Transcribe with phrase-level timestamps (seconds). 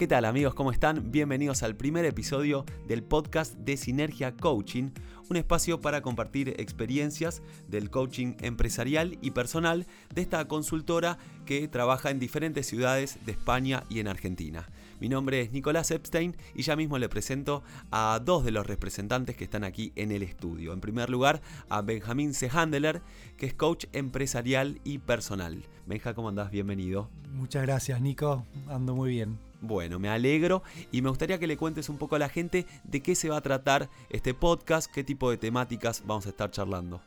[0.00, 0.54] ¿Qué tal amigos?
[0.54, 1.12] ¿Cómo están?
[1.12, 4.92] Bienvenidos al primer episodio del podcast de Sinergia Coaching,
[5.28, 12.10] un espacio para compartir experiencias del coaching empresarial y personal de esta consultora que trabaja
[12.10, 14.70] en diferentes ciudades de España y en Argentina.
[15.00, 19.36] Mi nombre es Nicolás Epstein y ya mismo le presento a dos de los representantes
[19.36, 20.72] que están aquí en el estudio.
[20.72, 23.02] En primer lugar, a Benjamín Sehandeler,
[23.36, 25.62] que es coach empresarial y personal.
[25.84, 26.50] Benja, ¿cómo andás?
[26.50, 27.10] Bienvenido.
[27.34, 28.46] Muchas gracias, Nico.
[28.66, 29.49] Ando muy bien.
[29.60, 33.02] Bueno, me alegro y me gustaría que le cuentes un poco a la gente de
[33.02, 37.00] qué se va a tratar este podcast, qué tipo de temáticas vamos a estar charlando.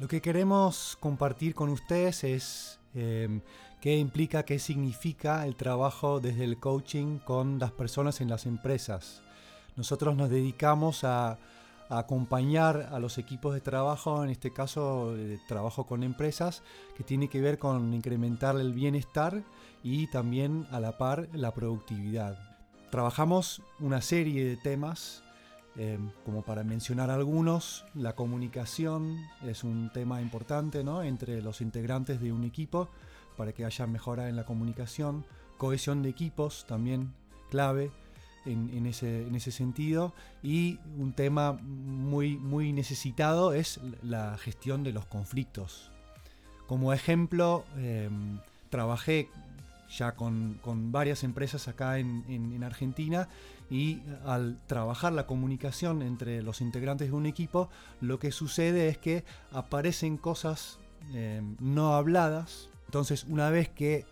[0.00, 3.40] Lo que queremos compartir con ustedes es eh,
[3.80, 9.22] qué implica, qué significa el trabajo desde el coaching con las personas en las empresas.
[9.76, 11.38] Nosotros nos dedicamos a,
[11.88, 16.62] acompañar a los equipos de trabajo, en este caso de trabajo con empresas,
[16.96, 19.42] que tiene que ver con incrementar el bienestar
[19.82, 22.38] y también a la par la productividad.
[22.90, 25.22] Trabajamos una serie de temas,
[25.76, 31.02] eh, como para mencionar algunos, la comunicación es un tema importante ¿no?
[31.02, 32.88] entre los integrantes de un equipo
[33.36, 35.26] para que haya mejora en la comunicación,
[35.58, 37.12] cohesión de equipos también
[37.50, 37.90] clave
[38.46, 44.92] en, ese, en ese, sentido y un tema muy, muy necesitado es la gestión de
[44.92, 45.90] los conflictos.
[46.66, 48.38] Como ejemplo, em,
[48.70, 49.28] trabajé
[49.96, 50.58] ya con,
[50.92, 53.28] varias empresas acá en, Argentina
[53.70, 57.68] y al trabajar la comunicación entre los integrantes de un equipo,
[58.00, 60.78] lo que sucede es que aparecen cosas
[61.12, 64.06] em, no habladas entonces, una vez que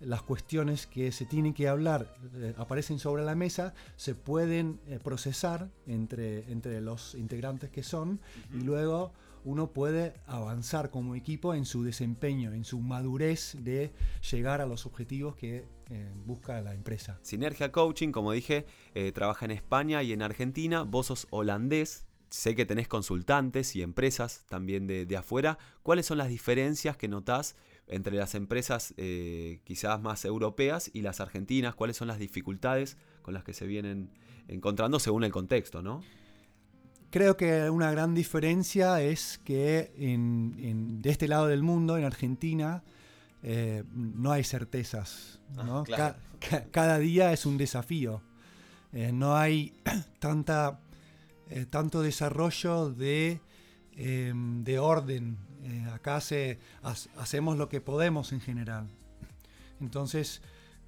[0.00, 4.98] las cuestiones que se tienen que hablar eh, aparecen sobre la mesa, se pueden eh,
[5.02, 8.20] procesar entre, entre los integrantes que son
[8.54, 9.12] y luego
[9.44, 13.92] uno puede avanzar como equipo en su desempeño, en su madurez de
[14.30, 17.20] llegar a los objetivos que eh, busca la empresa.
[17.22, 18.66] Sinergia Coaching, como dije,
[19.14, 20.82] trabaja en España y en Argentina.
[20.82, 25.58] Vos sos holandés, sé que tenés consultantes y empresas también de, de afuera.
[25.84, 27.54] ¿Cuáles son las diferencias que notás
[27.88, 31.74] entre las empresas eh, quizás más europeas y las argentinas?
[31.74, 34.10] ¿Cuáles son las dificultades con las que se vienen
[34.48, 36.02] encontrando según el contexto, no?
[37.10, 42.82] Creo que una gran diferencia es que de este lado del mundo, en Argentina,
[43.42, 45.40] eh, no hay certezas.
[45.56, 46.16] Ah,
[46.72, 48.22] cada día es un desafío.
[48.92, 49.72] Eh, no hay
[50.18, 50.80] tanta,
[51.70, 53.40] tanto desarrollo de,
[53.94, 55.38] de orden
[55.68, 56.20] eh, acá
[57.16, 58.86] hacemos lo que podemos en general.
[59.80, 60.40] Entonces,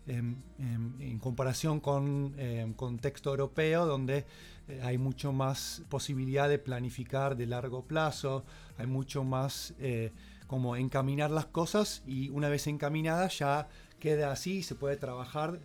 [0.07, 4.25] em, em, en comparación con el em, contexto europeo, donde
[4.69, 8.45] eh, hay mucho más posibilidad de planificar de largo plazo,
[8.77, 10.13] hay mucho más eh,
[10.47, 13.69] como encaminar las cosas y una vez encaminadas ya
[13.99, 15.61] queda así y se puede trabajar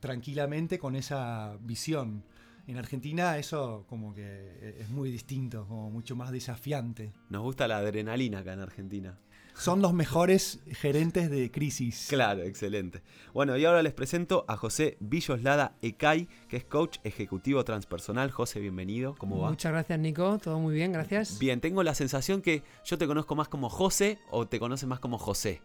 [0.00, 2.24] tranquilamente con esa visión.
[2.68, 7.14] En Argentina eso como que es muy distinto, como mucho más desafiante.
[7.30, 9.18] Nos gusta la adrenalina acá en Argentina.
[9.54, 12.06] Son los mejores gerentes de crisis.
[12.10, 13.02] Claro, excelente.
[13.32, 18.30] Bueno, y ahora les presento a José Villoslada Ecay, que es coach ejecutivo transpersonal.
[18.30, 19.14] José, bienvenido.
[19.16, 19.48] ¿Cómo va?
[19.48, 20.36] Muchas gracias, Nico.
[20.38, 21.38] Todo muy bien, gracias.
[21.38, 25.00] Bien, tengo la sensación que yo te conozco más como José o te conoces más
[25.00, 25.62] como José.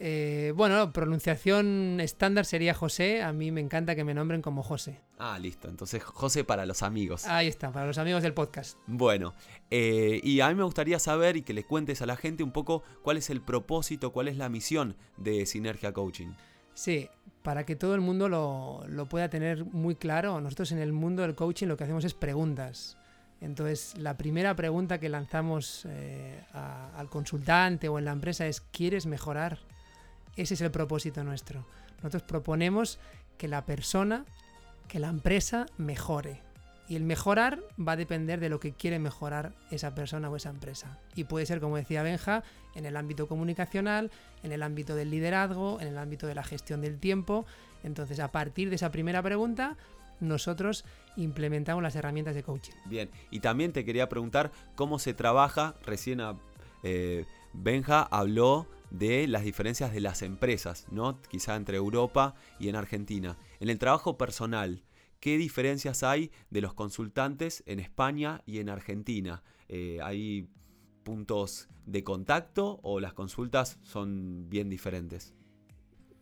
[0.00, 3.22] Eh, bueno, pronunciación estándar sería José.
[3.22, 5.00] A mí me encanta que me nombren como José.
[5.18, 5.68] Ah, listo.
[5.68, 7.26] Entonces, José para los amigos.
[7.26, 8.78] Ahí está, para los amigos del podcast.
[8.86, 9.34] Bueno,
[9.70, 12.52] eh, y a mí me gustaría saber y que le cuentes a la gente un
[12.52, 16.28] poco cuál es el propósito, cuál es la misión de Sinergia Coaching.
[16.74, 17.08] Sí,
[17.42, 21.34] para que todo el mundo lo, pueda tener muy claro, nosotros en el mundo del
[21.34, 22.96] coaching lo que hacemos es preguntas.
[23.40, 29.06] Entonces, la primera pregunta que lanzamos eh, al consultante o en la empresa es, ¿quieres
[29.06, 29.58] mejorar?
[30.38, 31.66] Ese es el propósito nuestro.
[31.96, 33.00] Nosotros proponemos
[33.38, 34.24] que la persona,
[34.86, 36.40] que la empresa mejore.
[36.88, 40.50] Y el mejorar va a depender de lo que quiere mejorar esa persona o esa
[40.50, 41.00] empresa.
[41.16, 42.44] Y puede ser, como decía Benja,
[42.76, 44.12] en el ámbito comunicacional,
[44.44, 47.44] en el ámbito del liderazgo, en el ámbito de la gestión del tiempo.
[47.82, 49.76] Entonces, a partir de esa primera pregunta,
[50.20, 50.84] nosotros
[51.16, 52.74] implementamos las herramientas de coaching.
[52.84, 55.74] Bien, y también te quería preguntar cómo se trabaja.
[55.84, 56.22] Recién
[56.84, 61.20] eh, Benja habló de las diferencias de las empresas, ¿no?
[61.22, 63.36] Quizá entre Europa y en Argentina.
[63.60, 64.84] En el trabajo personal,
[65.20, 69.42] ¿qué diferencias hay de los consultantes en España y en Argentina?
[69.68, 70.48] Eh, ¿Hay
[71.02, 75.34] puntos de contacto o las consultas son bien diferentes?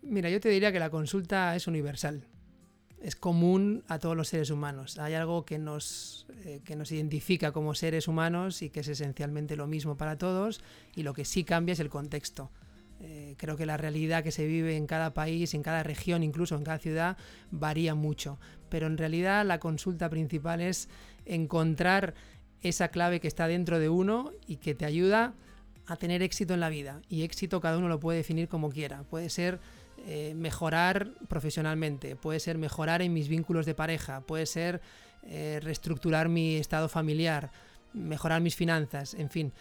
[0.02, 2.28] Mira, yo te diría que la consulta es universal.
[3.02, 4.98] Es común a todos los seres humanos.
[4.98, 9.56] Hay algo que nos, eh, que nos identifica como seres humanos y que es esencialmente
[9.56, 10.62] lo mismo para todos
[10.94, 12.50] y lo que sí cambia es el contexto.
[13.00, 16.56] Eh, creo que la realidad que se vive en cada país, en cada región, incluso
[16.56, 17.16] en cada ciudad,
[17.50, 18.38] varía mucho.
[18.68, 20.88] Pero en realidad la consulta principal es
[21.26, 22.14] encontrar
[22.62, 25.34] esa clave que está dentro de uno y que te ayuda
[25.86, 27.02] a tener éxito en la vida.
[27.08, 29.02] Y éxito cada uno lo puede definir como quiera.
[29.04, 29.60] Puede ser
[30.06, 34.80] eh, mejorar profesionalmente, puede ser mejorar en mis vínculos de pareja, puede ser
[35.24, 37.50] eh, reestructurar mi estado familiar,
[37.92, 39.52] mejorar mis finanzas, en fin.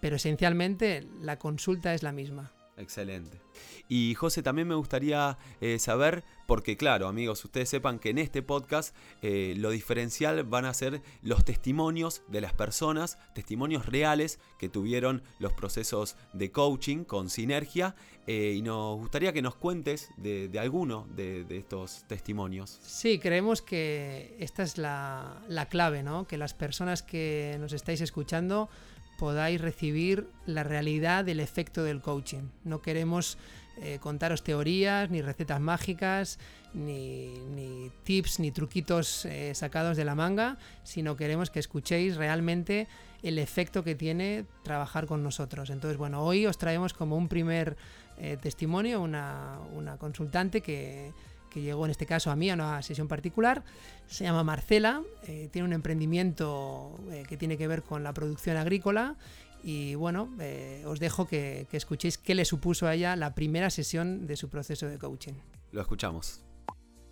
[0.00, 2.53] Pero esencialmente la consulta es la misma.
[2.76, 3.40] Excelente.
[3.88, 8.42] Y José, también me gustaría eh, saber, porque claro, amigos, ustedes sepan que en este
[8.42, 14.68] podcast eh, lo diferencial van a ser los testimonios de las personas, testimonios reales que
[14.68, 17.94] tuvieron los procesos de coaching con sinergia.
[18.26, 22.80] Eh, y nos gustaría que nos cuentes de, alguno de, estos testimonios.
[22.82, 26.26] Sí, creemos que esta es la, la clave, ¿no?
[26.26, 28.70] Que las personas que nos estáis escuchando
[29.18, 32.48] podáis recibir la realidad del efecto del coaching.
[32.64, 33.38] No queremos
[33.80, 36.38] eh, contaros teorías, ni recetas mágicas,
[36.74, 42.86] ni, tips, ni truquitos eh, sacados de la manga, sino queremos que escuchéis realmente
[43.22, 45.70] el efecto que tiene trabajar con nosotros.
[45.70, 47.76] Entonces, bueno, hoy os traemos como un primer
[48.18, 51.12] eh, testimonio una, una consultante que
[51.54, 53.62] que llegó en este caso a mí a una sesión particular.
[54.08, 58.56] Se llama Marcela, eh, tiene un emprendimiento eh, que tiene que ver con la producción
[58.56, 59.14] agrícola
[59.62, 63.70] y bueno, eh, os dejo que, que escuchéis qué le supuso a ella la primera
[63.70, 65.34] sesión de su proceso de coaching.
[65.70, 66.42] Lo escuchamos.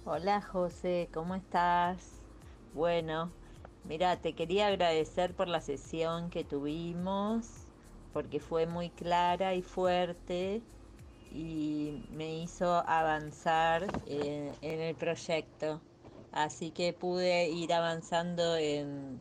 [0.05, 2.21] Hola José, ¿cómo estás?
[2.75, 3.31] Bueno,
[3.85, 7.47] mira, te quería agradecer por la sesión que tuvimos,
[8.13, 10.63] porque fue muy clara y fuerte
[11.33, 15.81] y me hizo avanzar eh, en el proyecto.
[16.31, 19.21] Así que pude ir avanzando en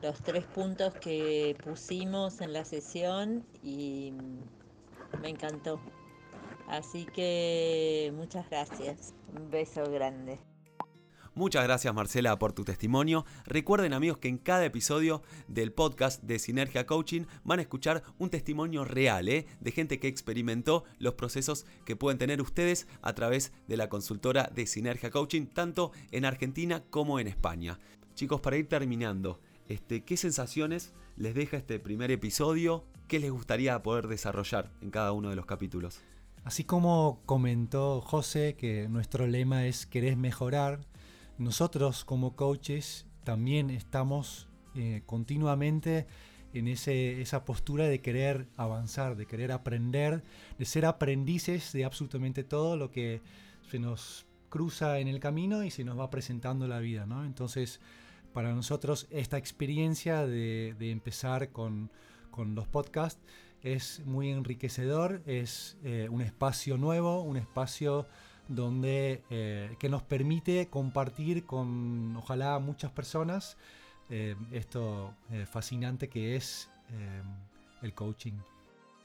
[0.00, 4.12] los tres puntos que pusimos en la sesión y
[5.22, 5.80] me encantó.
[6.68, 9.14] Así que muchas gracias.
[9.32, 10.55] Un beso grande.
[11.36, 13.26] Muchas gracias Marcela por tu testimonio.
[13.44, 18.30] Recuerden amigos que en cada episodio del podcast de Sinergia Coaching van a escuchar un
[18.30, 19.46] testimonio real ¿eh?
[19.60, 24.50] de gente que experimentó los procesos que pueden tener ustedes a través de la consultora
[24.54, 27.78] de Sinergia Coaching, tanto en Argentina como en España.
[28.14, 32.86] Chicos, para ir terminando, este, ¿qué sensaciones les deja este primer episodio?
[33.08, 36.00] ¿Qué les gustaría poder desarrollar en cada uno de los capítulos?
[36.44, 40.80] Así como comentó José que nuestro lema es querés mejorar,
[41.38, 46.06] nosotros como coaches también estamos eh, continuamente
[46.54, 50.22] en ese, esa postura de querer avanzar, de querer aprender,
[50.58, 53.20] de ser aprendices de absolutamente todo lo que
[53.70, 57.04] se nos cruza en el camino y se nos va presentando la vida.
[57.04, 57.24] ¿no?
[57.24, 57.80] Entonces,
[58.32, 61.90] para nosotros esta experiencia de, empezar con,
[62.54, 63.20] los podcasts
[63.62, 68.06] es muy enriquecedor, es eh, un espacio nuevo, un espacio
[68.48, 73.56] donde, eh, que nos permite compartir con ojalá muchas personas
[74.08, 76.70] eh, esto eh, fascinante que es
[77.82, 78.34] el coaching.